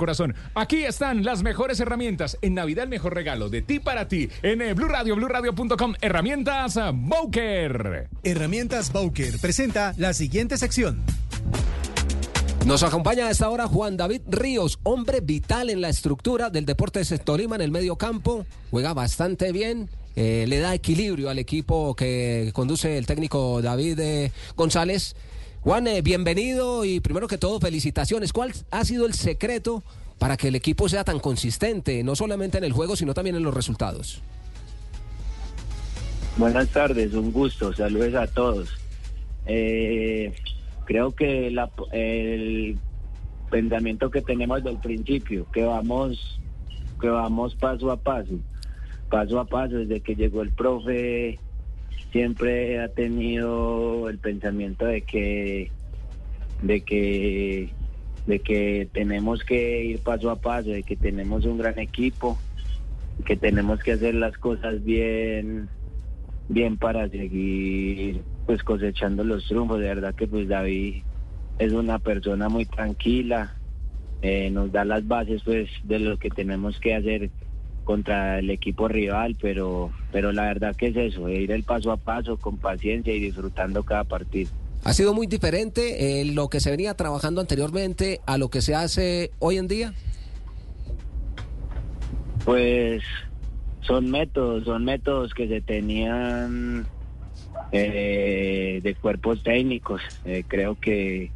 [0.00, 0.34] corazón.
[0.54, 2.38] Aquí están las mejores herramientas.
[2.42, 4.28] En Navidad el mejor regalo de ti para ti.
[4.42, 5.94] En eh, Blue Radio, BlueRadio.com.
[6.00, 8.08] Herramientas eh, Bowker.
[8.24, 11.04] Herramientas Bowker presenta la siguiente sección.
[12.66, 17.14] Nos acompaña a esta hora Juan David Ríos, hombre vital en la estructura del Deportes
[17.24, 18.46] Tolima en el medio campo.
[18.70, 19.88] Juega bastante bien.
[20.16, 25.14] eh, le da equilibrio al equipo que conduce el técnico David eh, González.
[25.62, 28.32] Juan, eh, bienvenido y primero que todo felicitaciones.
[28.32, 29.82] ¿Cuál ha sido el secreto
[30.18, 33.42] para que el equipo sea tan consistente, no solamente en el juego, sino también en
[33.42, 34.22] los resultados?
[36.38, 38.70] Buenas tardes, un gusto, saludos a todos.
[39.46, 40.32] Eh,
[40.86, 42.78] creo que la- el
[43.50, 46.40] pensamiento que tenemos del principio, que vamos,
[47.00, 48.38] que vamos paso a paso,
[49.10, 51.38] paso a paso, desde que llegó el profe,
[52.10, 55.70] siempre ha tenido el pensamiento de que,
[56.62, 57.70] de que,
[58.26, 62.38] de que tenemos que ir paso a paso, de que tenemos un gran equipo,
[63.24, 65.68] que tenemos que hacer las cosas bien
[66.50, 69.78] bien para seguir pues cosechando los triunfos.
[69.78, 71.02] De verdad que pues David
[71.58, 73.54] es una persona muy tranquila,
[74.22, 77.30] eh, nos da las bases pues de lo que tenemos que hacer
[77.90, 81.96] contra el equipo rival, pero pero la verdad que es eso, ir el paso a
[81.96, 84.48] paso con paciencia y disfrutando cada partido.
[84.84, 88.76] ¿Ha sido muy diferente eh, lo que se venía trabajando anteriormente a lo que se
[88.76, 89.92] hace hoy en día?
[92.44, 93.02] Pues
[93.80, 96.86] son métodos, son métodos que se tenían
[97.72, 100.00] eh, de cuerpos técnicos.
[100.24, 101.32] Eh, creo que,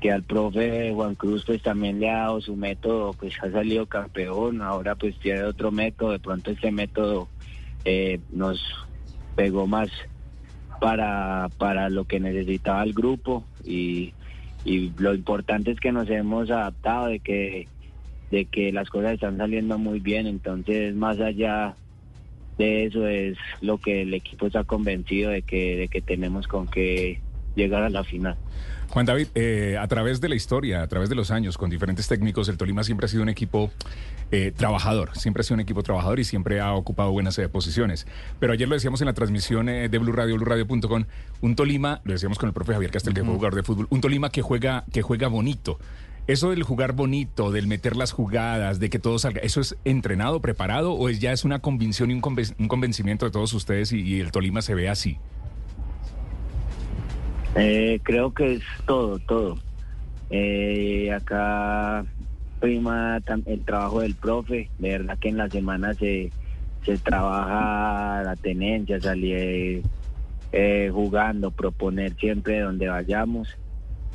[0.00, 3.86] que al profe Juan Cruz pues también le ha dado su método, pues ha salido
[3.86, 7.28] campeón, ahora pues tiene otro método, de pronto este método
[7.84, 8.60] eh, nos
[9.34, 9.90] pegó más
[10.80, 14.12] para, para lo que necesitaba el grupo y,
[14.64, 17.68] y lo importante es que nos hemos adaptado de que
[18.30, 21.76] de que las cosas están saliendo muy bien, entonces más allá
[22.58, 26.66] de eso es lo que el equipo está convencido de que, de que tenemos con
[26.66, 27.20] que
[27.54, 28.36] llegar a la final.
[28.88, 32.08] Juan David, eh, a través de la historia, a través de los años, con diferentes
[32.08, 33.70] técnicos, el Tolima siempre ha sido un equipo
[34.30, 38.06] eh, trabajador, siempre ha sido un equipo trabajador y siempre ha ocupado buenas eh, posiciones.
[38.40, 41.04] Pero ayer lo decíamos en la transmisión eh, de Blue Radio, BlueRadio.com,
[41.42, 44.00] un Tolima, lo decíamos con el profe Javier Castel, que fue jugador de fútbol, un
[44.00, 45.78] Tolima que juega, que juega bonito.
[46.26, 50.40] Eso del jugar bonito, del meter las jugadas, de que todo salga, ¿eso es entrenado,
[50.40, 53.92] preparado o es, ya es una convicción y un, conven- un convencimiento de todos ustedes
[53.92, 55.18] y, y el Tolima se ve así?
[57.56, 59.56] Eh, creo que es todo, todo.
[60.28, 62.04] Eh, acá
[62.60, 66.30] prima el trabajo del profe, de verdad que en la semana se,
[66.84, 69.82] se trabaja la tenencia, salir
[70.52, 73.48] eh, jugando, proponer siempre donde vayamos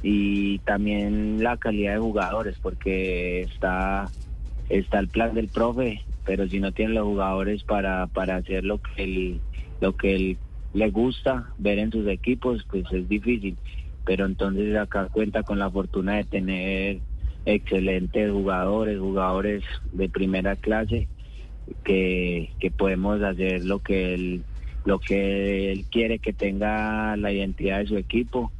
[0.04, 4.10] y también la calidad de jugadores porque está
[4.70, 8.80] está el plan del profe pero si no tienen los jugadores para para hacer lo
[8.80, 9.42] que él,
[9.80, 10.38] lo que él
[10.74, 13.58] le gusta ver en sus equipos pues es difícil.
[14.06, 17.00] Pero entonces acá cuenta con la fortuna de tener
[17.46, 21.08] excelentes jugadores jugadores de primera clase
[21.84, 24.44] que, que podemos hacer lo que él
[24.86, 28.52] lo que él quiere que tenga la identidad de su equipo.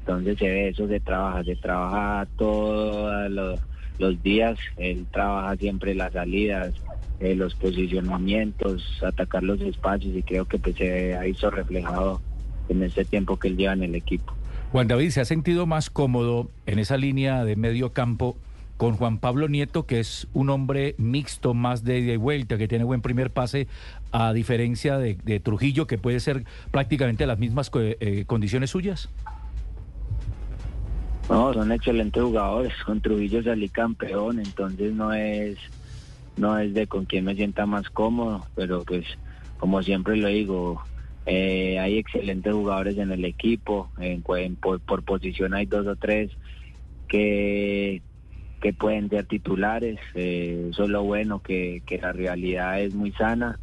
[0.00, 3.60] Entonces se ve eso se trabaja se trabaja todos los,
[3.98, 4.58] los días.
[4.76, 6.74] Él trabaja siempre las salidas
[7.22, 12.20] eh, los posicionamientos atacar los espacios y creo que pues se ha visto reflejado
[12.68, 14.34] en este tiempo que él lleva en el equipo
[14.72, 18.36] Juan David, ¿se ha sentido más cómodo en esa línea de medio campo
[18.78, 22.66] con Juan Pablo Nieto, que es un hombre mixto, más de ida y vuelta, que
[22.66, 23.68] tiene buen primer pase,
[24.10, 29.08] a diferencia de, de Trujillo, que puede ser prácticamente las mismas eh, condiciones suyas?
[31.28, 32.72] No, son excelentes jugadores.
[32.84, 35.58] Con Trujillo salí campeón, entonces no es
[36.36, 39.06] no es de con quién me sienta más cómodo, pero pues
[39.56, 40.82] como siempre lo digo,
[41.26, 45.96] eh, hay excelentes jugadores en el equipo, en, en- por, por posición hay dos o
[45.96, 46.32] tres
[47.08, 48.02] que
[48.60, 53.12] que pueden ser titulares, eh, eso es lo bueno, que, que la realidad es muy
[53.12, 53.60] sana,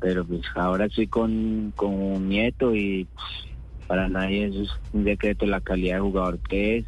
[0.00, 3.26] pero pues ahora estoy con, con un nieto y pues,
[3.86, 6.86] para nadie eso es un decreto la calidad de jugador que es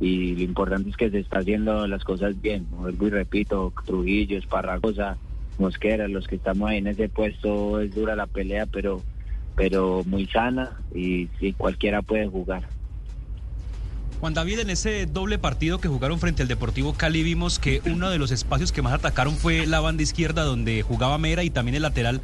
[0.00, 2.66] y lo importante es que se está haciendo las cosas bien.
[2.70, 5.16] Vuelvo y repito, Trujillo, Esparragosa,
[5.58, 9.02] Mosquera, los que estamos ahí en ese puesto es dura la pelea, pero
[9.56, 12.68] pero muy sana y, y cualquiera puede jugar.
[14.20, 18.08] Juan David, en ese doble partido que jugaron frente al Deportivo Cali vimos que uno
[18.08, 21.74] de los espacios que más atacaron fue la banda izquierda donde jugaba Mera y también
[21.74, 22.22] el lateral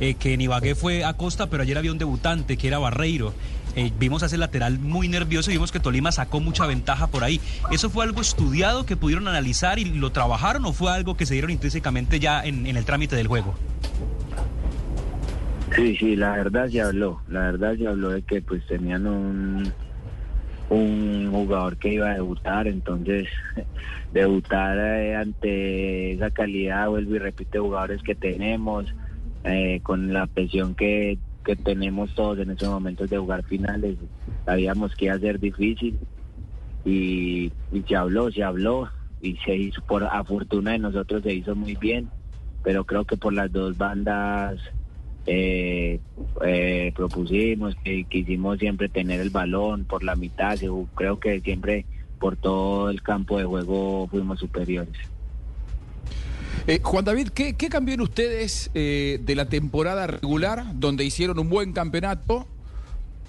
[0.00, 3.34] eh, que en Ibagué fue Acosta, pero ayer había un debutante que era Barreiro.
[3.78, 7.22] Eh, vimos a ese lateral muy nervioso y vimos que Tolima sacó mucha ventaja por
[7.22, 7.40] ahí.
[7.70, 11.34] ¿Eso fue algo estudiado que pudieron analizar y lo trabajaron o fue algo que se
[11.34, 13.54] dieron intrínsecamente ya en, el trámite del juego?
[15.76, 19.72] Sí, sí, la verdad se habló, la verdad se habló de que pues tenían un,
[20.70, 23.28] un jugador que iba a debutar, entonces
[24.12, 28.92] debutar eh, ante esa calidad, vuelvo y repite, jugadores que tenemos,
[29.44, 31.16] eh, con la presión que,
[31.48, 33.96] que tenemos todos en esos momentos de jugar finales,
[34.44, 35.98] sabíamos que iba a difícil
[36.84, 38.90] y, y se habló, se habló
[39.22, 42.10] y se hizo, por a fortuna de nosotros se hizo muy bien,
[42.62, 44.60] pero creo que por las dos bandas
[45.24, 46.00] eh,
[46.44, 50.58] eh, propusimos que quisimos siempre tener el balón por la mitad.
[50.94, 51.86] Creo que siempre
[52.20, 54.98] por todo el campo de juego fuimos superiores.
[56.68, 61.48] Eh, Juan David, ¿qué, cambió en ustedes eh, de la temporada regular, donde hicieron un
[61.48, 62.46] buen campeonato,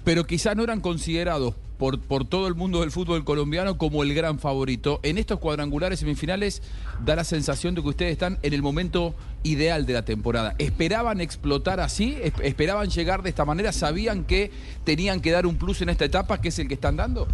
[0.04, 4.12] pero quizás no eran considerados por, por todo el mundo del fútbol colombiano como el
[4.12, 5.00] gran favorito?
[5.02, 6.60] En estos cuadrangulares semifinales
[7.02, 10.54] da la sensación de que ustedes están en el momento ideal de la temporada.
[10.58, 12.18] ¿Esperaban explotar así?
[12.22, 13.72] ¿Esp- ¿Esperaban llegar de esta manera?
[13.72, 14.50] ¿Sabían que
[14.84, 17.26] tenían que dar un plus en esta etapa, que es el que están dando?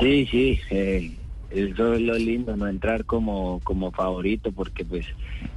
[0.00, 1.14] Sí, sí, eh,
[1.50, 5.06] eso es lo lindo, no entrar como, como favorito, porque pues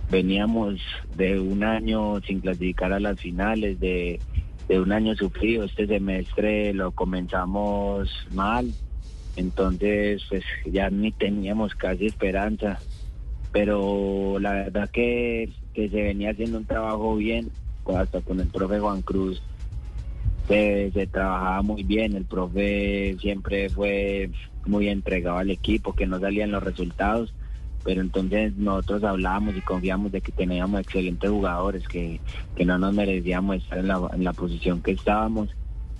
[0.10, 0.80] veníamos
[1.16, 4.19] de un año sin clasificar a las finales, de,
[4.68, 8.72] de un año sufrido, este semestre lo comenzamos mal,
[9.36, 12.80] entonces pues ya ni teníamos casi esperanza,
[13.51, 17.51] pero la verdad que, que se venía haciendo un trabajo bien,
[17.95, 19.44] hasta con el profe Juan Cruz,
[20.48, 24.30] se, se trabajaba muy bien, el profe siempre fue
[24.65, 27.33] muy entregado al equipo, que no salían los resultados,
[27.83, 32.19] pero entonces nosotros hablábamos y confiamos de que teníamos excelentes jugadores, que,
[32.56, 35.50] que no nos merecíamos estar en la, en la posición que estábamos.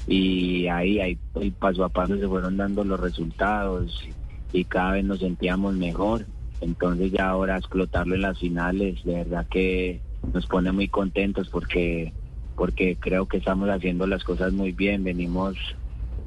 [0.08, 1.18] Y ahí, ahí
[1.60, 4.04] paso a paso se fueron dando los resultados
[4.52, 6.26] y cada vez nos sentíamos mejor,
[6.62, 10.02] entonces ya ahora explotarlo en las finales, de verdad que
[10.32, 12.14] nos pone muy contentos porque
[12.56, 15.58] porque creo que estamos haciendo las cosas muy bien, venimos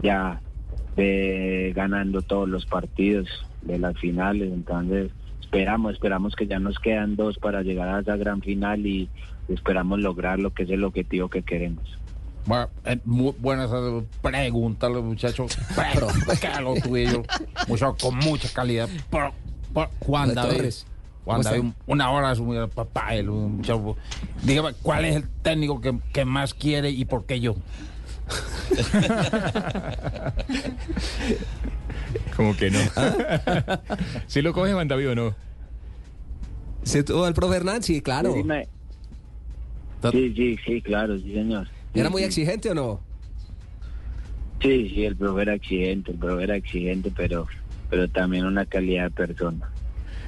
[0.03, 0.41] ya
[0.97, 3.29] eh, ganando todos los partidos
[3.63, 5.11] de las finales, entonces
[5.41, 9.09] esperamos, esperamos que ya nos quedan dos para llegar a esa gran final y
[9.49, 11.99] esperamos lograr lo que es el objetivo que queremos.
[12.47, 13.71] Bueno, eh, muy buenas
[14.23, 15.59] preguntas, los muchachos.
[15.75, 16.07] Pero,
[16.41, 17.23] ¿qué es lo tuyo?
[17.67, 18.89] Mucho, con mucha calidad.
[19.11, 19.33] Pero,
[19.75, 20.73] pero, Juan David.
[21.87, 23.97] Una hora un papá, el muchacho.
[24.45, 27.57] Dígame, ¿cuál es el técnico que, que más quiere y por qué yo?
[32.37, 32.79] Como que no.
[34.27, 35.37] ¿Sí lo coge Juan David o no?
[36.83, 37.83] ¿Se tuvo el profe Hernán?
[37.83, 38.35] Sí, claro.
[38.35, 38.43] Sí,
[40.13, 41.69] sí, sí, sí, claro, sí, señor.
[41.95, 42.27] ¿Era muy sí.
[42.27, 43.01] exigente o no?
[44.61, 47.47] Sí, sí, el profe era exigente, el profe era exigente, pero,
[47.91, 49.69] pero también una calidad de persona.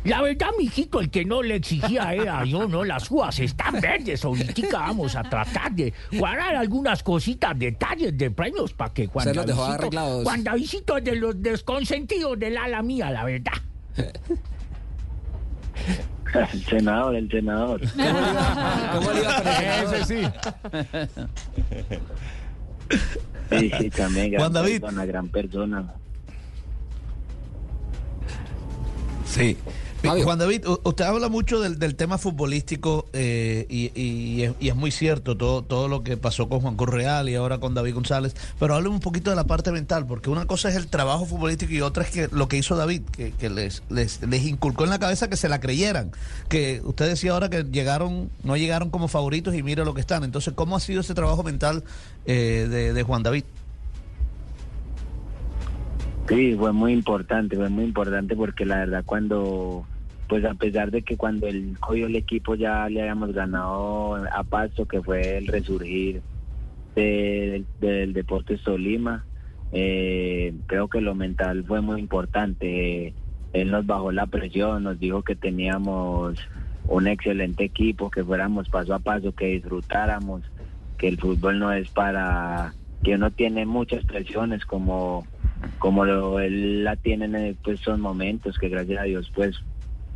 [0.08, 2.82] La verdad, mijito, el que no le exigía era yo, ¿no?
[2.84, 4.24] Las uvas están verdes.
[4.24, 9.34] Ahorita vamos a tratar de guardar algunas cositas, detalles de premios para que Juan Se
[9.34, 10.24] los dejó arreglados.
[10.24, 13.52] Juan Davidcito es de los desconsentidos del ala mía, la verdad.
[16.34, 17.80] El senador, el senador.
[18.94, 19.84] ¿Cómo le iba a parecer?
[19.84, 20.28] Ese sí.
[23.50, 24.80] Sí, sí, también gran Juan David.
[24.80, 25.94] persona, gran persona.
[29.24, 29.56] Sí.
[30.02, 34.76] Juan David, usted habla mucho del, del tema futbolístico eh, y, y es, y es
[34.76, 37.94] muy cierto todo, todo lo que pasó con Juan Cruz Real y ahora con David
[37.94, 41.26] González, pero hábleme un poquito de la parte mental, porque una cosa es el trabajo
[41.26, 44.84] futbolístico y otra es que lo que hizo David, que, que les, les, les inculcó
[44.84, 46.12] en la cabeza que se la creyeran,
[46.48, 50.24] que usted decía ahora que llegaron, no llegaron como favoritos y mira lo que están.
[50.24, 51.82] Entonces, ¿cómo ha sido ese trabajo mental
[52.26, 53.44] eh, de, de Juan David?
[56.28, 59.86] Sí, fue muy importante, fue muy importante porque la verdad cuando,
[60.28, 64.44] pues a pesar de que cuando él cogió el equipo ya le habíamos ganado a
[64.44, 66.20] Pasto, que fue el resurgir
[66.94, 69.24] de- del Deportes Tolima,
[69.72, 73.14] eh, creo que lo mental fue muy importante.
[73.54, 76.38] Él nos bajó la presión, nos dijo que teníamos
[76.88, 80.42] un excelente equipo, que fuéramos paso a paso, que disfrutáramos,
[80.98, 85.26] que el fútbol no es para que uno tiene muchas presiones como
[85.78, 89.56] como lo, él la tiene en eh, pues, esos momentos que gracias a Dios pues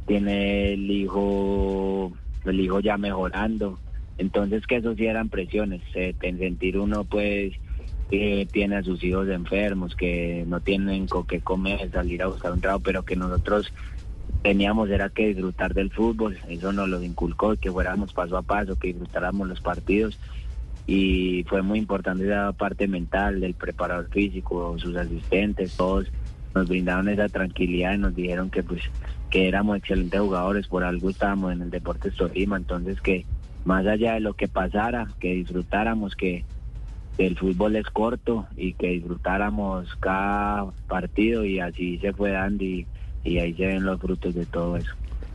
[0.07, 2.13] tiene el hijo
[2.45, 3.79] el hijo ya mejorando.
[4.19, 7.55] Entonces que eso sí eran presiones eh, en sentir uno pues
[8.11, 12.53] que tiene a sus hijos enfermos que no tienen con qué comer salir a buscar
[12.53, 13.73] un trabajo pero que nosotros
[14.43, 16.39] teníamos era que disfrutar del fútbol.
[16.49, 20.19] Eso nos lo inculcó que fuéramos paso a paso que disfrutáramos los partidos
[20.87, 26.09] y fue muy importante esa parte mental del preparador físico, sus asistentes, todos
[26.55, 28.83] nos brindaron esa tranquilidad y nos dijeron que pues
[29.31, 33.25] que éramos excelentes jugadores, por algo estábamos en el Deportes Tolima, entonces que
[33.65, 36.45] más allá de lo que pasara, que disfrutáramos que
[37.17, 42.87] el fútbol es corto y que disfrutáramos cada partido y así se fue dando y,
[43.25, 44.93] y ahí se ven los frutos de todo eso.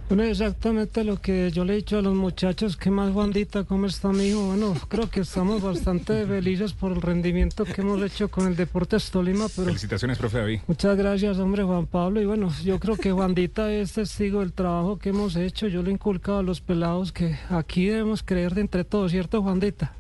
[0.08, 2.78] Bueno, exactamente lo que yo le he dicho a los muchachos.
[2.78, 3.66] ¿Qué más, Juandita?
[3.66, 4.48] ¿Cómo está, mi hijo?
[4.48, 9.12] Bueno, creo que estamos bastante felices por el rendimiento que hemos hecho con el Deportes
[9.12, 9.68] Tolima, pero...
[9.68, 10.60] Felicitaciones, profe David.
[10.66, 12.22] Muchas gracias, hombre, Juan Pablo.
[12.22, 15.68] Y bueno, yo creo que Juandita es testigo del trabajo que hemos hecho.
[15.68, 19.42] Yo le he inculcado a los pelados que aquí debemos creer de entre todos, ¿cierto,
[19.42, 19.97] Juandita?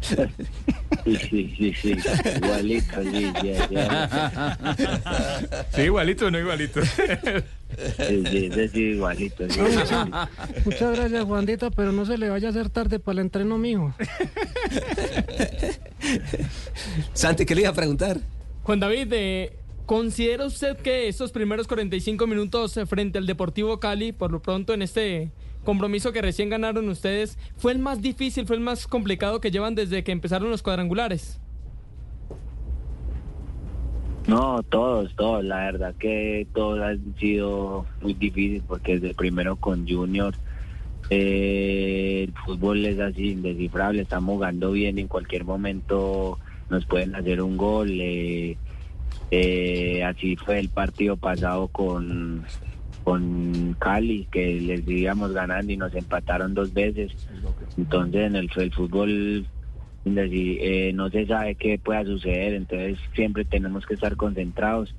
[0.00, 1.96] Sí, sí, sí, sí,
[2.36, 5.66] igualito, sí, ya, ya.
[5.74, 6.80] Sí, igualito o no igualito.
[6.84, 9.44] Sí, sí, sí, sí, igualito.
[10.64, 13.94] Muchas gracias, Juandita, pero no se le vaya a hacer tarde para el entreno, mijo.
[17.12, 18.18] Santi, ¿qué le iba a preguntar?
[18.62, 19.52] Juan David, eh,
[19.86, 24.74] ¿considera usted que estos primeros 45 minutos eh, frente al Deportivo Cali, por lo pronto
[24.74, 25.30] en este
[25.64, 29.74] compromiso que recién ganaron ustedes, fue el más difícil, fue el más complicado que llevan
[29.74, 31.40] desde que empezaron los cuadrangulares?
[34.26, 35.42] No, todos, todos.
[35.44, 40.34] La verdad que todos han sido muy difíciles porque desde primero con Junior
[41.08, 44.02] eh, el fútbol es así indescifrable.
[44.02, 46.38] Estamos jugando bien en cualquier momento
[46.68, 47.90] nos pueden hacer un gol.
[47.90, 48.58] eh,
[49.30, 52.44] eh, así fue el partido pasado con
[53.08, 57.10] con Cali que les íbamos ganando y nos empataron dos veces.
[57.78, 59.46] Entonces en el, fútbol
[60.04, 64.94] eh, no se sabe qué pueda suceder, entonces siempre tenemos que estar concentrados.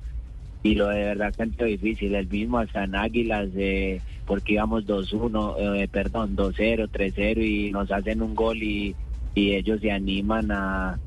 [0.64, 4.86] Y lo de verdad que sido difícil, el mismo hasta en Águilas, eh, porque íbamos
[4.86, 8.96] 2-1, eh, perdón, 2-0, 3-0 y nos hacen un gol y,
[9.36, 10.98] y ellos se animan a,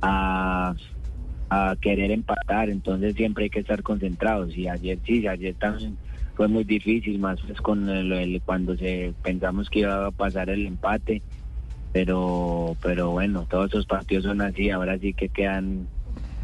[0.00, 0.72] a,
[1.50, 4.56] a querer empatar, entonces siempre hay que estar concentrados.
[4.56, 5.96] Y ayer sí, ayer también
[6.34, 10.50] fue muy difícil, más pues con el- el- cuando se pensamos que iba a pasar
[10.50, 11.22] el empate
[11.92, 15.88] pero pero bueno, todos esos partidos son así, ahora sí que quedan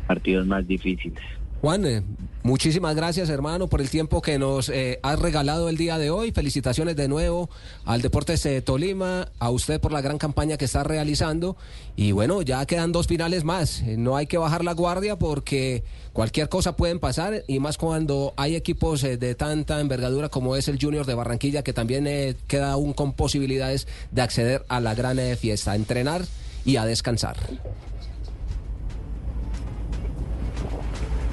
[0.06, 1.24] partidos más difíciles.
[1.60, 2.02] Juan, eh,
[2.42, 6.32] muchísimas gracias hermano por el tiempo que nos eh, has regalado el día de hoy.
[6.32, 7.50] Felicitaciones de nuevo
[7.84, 11.58] al Deportes de Tolima, a usted por la gran campaña que está realizando.
[11.96, 13.82] Y bueno, ya quedan dos finales más.
[13.82, 18.32] Eh, No hay que bajar la guardia porque cualquier cosa pueden pasar y más cuando
[18.38, 22.08] hay equipos eh, de tanta envergadura como es el Junior de Barranquilla que también
[22.46, 26.24] queda aún con posibilidades de acceder a la gran fiesta, a entrenar
[26.64, 27.36] y a descansar.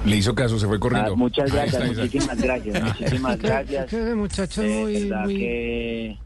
[0.07, 1.13] Le hizo caso, se fue corriendo.
[1.13, 3.89] Ah, muchas gracias, está, muchísimas gracias, muchísimas gracias.
[3.89, 5.35] Que ese muchacho es De muy, verdad muy...
[5.35, 6.17] que,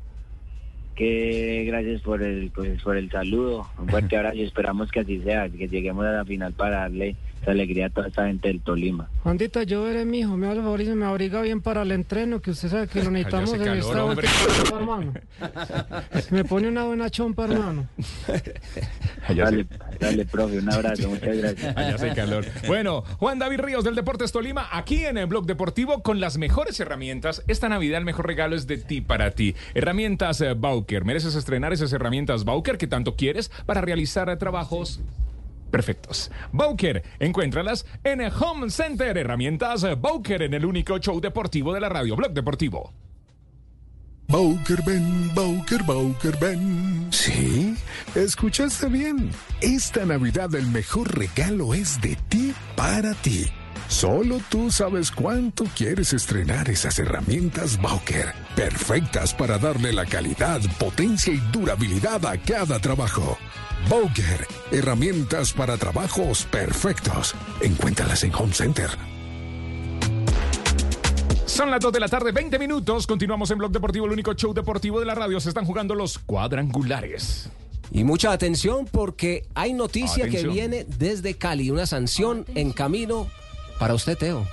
[0.96, 5.20] que gracias por el pues, por el saludo, un fuerte abrazo y esperamos que así
[5.22, 8.62] sea, que lleguemos a la final para darle esa alegría a toda esta gente del
[8.62, 9.10] Tolima.
[9.24, 11.92] Juandita, yo veré, mijo, me hace el favor y se me abriga bien para el
[11.92, 14.28] entreno, que usted sabe que lo necesitamos en esta hombre.
[14.28, 15.14] última etapa, hermano.
[16.30, 17.88] Me pone una buena chompa, hermano.
[19.28, 19.66] Dale,
[20.00, 21.78] dale, profe, un abrazo, muchas gracias.
[21.78, 22.46] allá hace calor.
[22.68, 26.80] Bueno, Juan David Ríos del Deportes Tolima, aquí en el Blog Deportivo con las mejores
[26.80, 27.44] herramientas.
[27.48, 29.56] Esta Navidad el mejor regalo es de ti para ti.
[29.74, 31.06] Herramientas eh, Bauker.
[31.06, 35.00] Mereces estrenar esas herramientas Bauker que tanto quieres para realizar eh, trabajos
[35.72, 36.32] perfectos.
[36.52, 39.18] Bauker, encuéntralas en el Home Center.
[39.18, 42.94] Herramientas Bauker en el único show deportivo de la radio, Blog Deportivo.
[44.32, 47.08] Bowker Ben, Bowker, Bowker Ben.
[47.12, 47.76] Sí,
[48.16, 49.30] escuchaste bien.
[49.60, 53.48] Esta Navidad el mejor regalo es de ti para ti.
[53.90, 61.34] Solo tú sabes cuánto quieres estrenar esas herramientas Bowker, perfectas para darle la calidad, potencia
[61.34, 63.38] y durabilidad a cada trabajo.
[63.90, 67.34] Bowker, herramientas para trabajos perfectos.
[67.62, 68.90] Encuéntralas en Home Center.
[71.46, 73.06] Son las 2 de la tarde, 20 minutos.
[73.06, 75.40] Continuamos en Blog Deportivo, el único show deportivo de la radio.
[75.40, 77.50] Se están jugando los cuadrangulares.
[77.92, 80.44] Y mucha atención porque hay noticia Atención.
[80.44, 83.28] que viene desde Cali, una sanción en camino
[83.80, 84.48] para usted, Teo.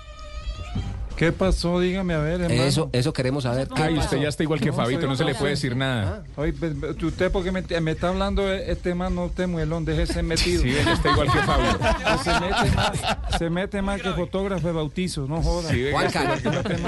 [1.18, 1.80] ¿Qué pasó?
[1.80, 2.62] Dígame a ver, hermano.
[2.62, 3.66] Eso, eso queremos saber.
[3.66, 4.04] ¿Qué Ay, pasó?
[4.06, 6.22] usted ya está igual que No, Fabito, no se le puede decir nada.
[6.36, 9.84] Oye, pues, pues, usted porque me, me está hablando de este man, no usted muelón,
[9.84, 10.62] déjese metido.
[10.62, 11.72] Sí, él está igual que Fabio.
[12.24, 12.92] se mete más,
[13.36, 15.70] se mete más que fotógrafo de bautizo, no joda.
[15.70, 16.08] Sí, venga.
[16.10, 16.36] Juanca,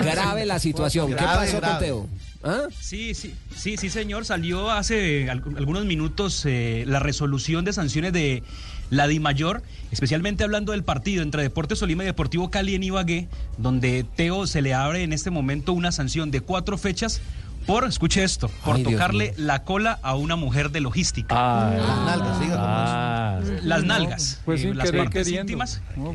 [0.03, 1.09] grave la situación.
[1.09, 1.85] ¿Qué Grave, pasó con grave.
[1.87, 2.07] Teo?
[2.45, 2.63] ¿Ah?
[2.81, 4.25] Sí, sí, sí, sí, señor.
[4.25, 8.45] Salió hace al- algunos minutos eh, la resolución de sanciones de
[8.91, 14.05] la DIMAYOR, especialmente hablando del partido entre Deportes Tolima y Deportivo Cali en Ibagué, donde
[14.17, 17.21] Teo se le abre en este momento una sanción de cuatro fechas
[17.67, 21.35] por, escuche esto, por Ay, Dios tocarle la cola a una mujer de logística.
[21.37, 25.53] Ah, Las nalgas, siga ah, Las nalgas, Pues eh, sin las querer partes queriendo.
[25.53, 25.81] íntimas.
[25.97, 26.15] No,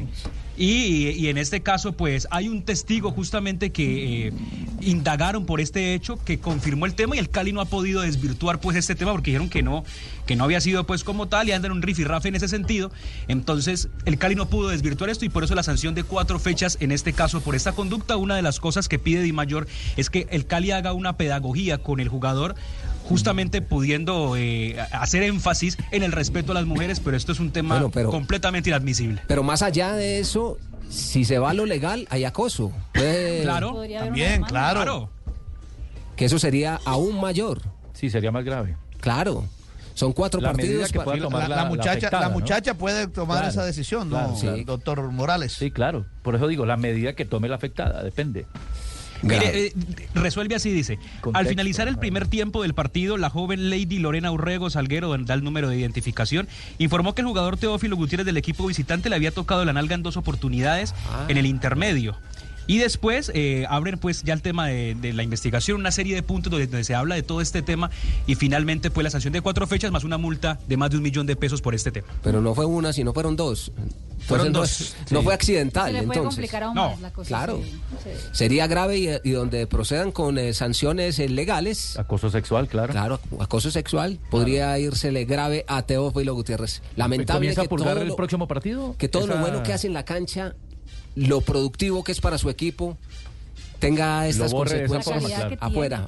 [0.58, 4.34] Y, y en este caso, pues hay un testigo justamente que eh,
[4.82, 8.60] indagaron por este hecho, que confirmó el tema y el Cali no ha podido desvirtuar
[8.60, 9.84] pues este tema porque dijeron que no,
[10.25, 12.92] que no había sido pues como tal y andan un rifirrafe en ese sentido.
[13.28, 16.78] Entonces el Cali no pudo desvirtuar esto y por eso la sanción de cuatro fechas
[16.80, 18.16] en este caso por esta conducta.
[18.18, 21.45] Una de las cosas que pide Di Mayor es que el Cali haga una pedagogía
[21.84, 22.56] con el jugador
[23.08, 27.52] justamente pudiendo eh, hacer énfasis en el respeto a las mujeres, pero esto es un
[27.52, 29.22] tema Bueno, pero- completamente inadmisible.
[29.28, 30.58] Pero más allá de eso,
[30.90, 32.72] si se va a lo legal, hay acoso.
[32.94, 33.82] Claro.
[34.00, 34.82] También, claro.
[34.82, 35.10] Claro.
[36.16, 37.62] Que eso sería aún mayor.
[37.94, 38.75] sí, sería más grave.
[39.00, 39.46] Claro.
[39.94, 40.92] Son cuatro La partidos.
[40.92, 42.34] que pueda La, tomar la la- la muchacha, afectada, la ¿no?
[42.40, 44.18] muchacha puede tomar Claro, esa decisión, ¿no?
[44.18, 44.36] claro.
[44.36, 44.64] Sí.
[44.66, 45.54] Doctor Morales.
[45.54, 46.06] Sí, claro.
[46.22, 48.46] Por eso digo, la medida que tome la afectada, depende.
[49.22, 49.74] Mire, eh,
[50.13, 51.00] resuelve así, dice.
[51.34, 55.43] Al finalizar el primer tiempo del partido, la joven Lady Lorena Urrego Salguero, da el
[55.43, 59.65] número de identificación, informó que el jugador Teófilo Gutiérrez del equipo visitante le había tocado
[59.65, 61.25] la nalga en dos oportunidades Ah.
[61.27, 62.15] en el intermedio.
[62.67, 66.24] Y después eh, abren pues ya el tema de, de la investigación, una serie de
[66.24, 67.91] puntos donde, donde se habla de todo este tema
[68.27, 71.03] y finalmente pues la sanción de cuatro fechas más una multa de más de un
[71.03, 72.07] millón de pesos por este tema.
[72.24, 73.72] Pero no fue una, sino fueron dos.
[74.27, 75.93] Fueron dos, no, fue Se accidental.
[75.93, 76.36] le puede entonces.
[76.38, 77.27] complicar aún No, más la cosa.
[77.27, 77.62] claro.
[78.03, 78.10] sí.
[78.31, 81.95] Sería grave y, y donde procedan con eh, sanciones eh, legales.
[82.00, 82.91] Acoso sexual, claro.
[82.91, 86.81] Claro, acoso sexual podría írsele grave a Teófilo Gutiérrez.
[86.95, 88.95] Lamentable ¿Comienza que a purgar todo, el lo, próximo partido?
[88.98, 90.55] que todo lo bueno que hace en la cancha,
[91.15, 92.98] lo productivo que es para su equipo,
[93.79, 95.57] tenga estas consecuencias forma, claro.
[95.60, 96.07] afuera,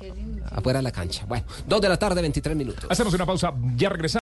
[0.51, 1.25] afuera de la cancha.
[1.25, 2.85] Bueno, dos de la tarde, 23 minutos.
[2.89, 4.15] Hacemos una pausa, ya regresamos.